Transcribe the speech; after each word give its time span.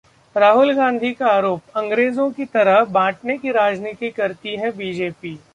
राहुल 0.35 0.71
गांधी 0.73 1.11
का 1.13 1.27
आरोप- 1.27 1.77
अंग्रेजों 1.77 2.29
की 2.31 2.45
तरह 2.45 2.83
बांटने 2.91 3.37
की 3.37 3.51
राजनीति 3.51 4.09
करती 4.09 4.55
है 4.55 4.71
बीजेपी 4.71 5.37